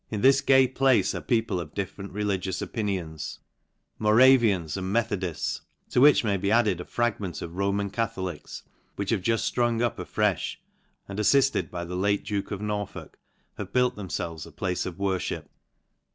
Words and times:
* 0.07 0.11
la 0.11 0.17
this 0.17 0.41
gay 0.41 0.67
place 0.67 1.13
are 1.13 1.21
people 1.21 1.59
of 1.59 1.75
different 1.75 2.11
religious 2.11 2.59
opinions, 2.59 3.37
Mora' 3.99 4.23
inans 4.35 4.75
and 4.75 4.95
MttbcdiJ};, 4.95 5.61
to 5.91 6.01
which 6.01 6.23
may 6.23 6.37
be 6.37 6.49
added 6.49 6.81
a 6.81 6.85
fragment 6.85 7.43
of 7.43 7.53
Roman 7.55 7.91
Cacbc.'ia, 7.91 8.63
which 8.95 9.11
have 9.11 9.21
juft 9.21 9.53
fprung 9.53 9.79
up 9.79 9.97
afrefh, 9.97 10.55
and, 11.07 11.19
aflilted 11.19 11.69
by 11.69 11.85
the 11.85 11.95
late 11.95 12.25
duke 12.25 12.49
of 12.49 12.61
Norfylkj 12.61 13.11
have 13.59 13.71
built 13.71 13.95
themfelves 13.95 14.47
a 14.47 14.51
place 14.51 14.87
of 14.87 14.95
worfhip. 14.95 15.45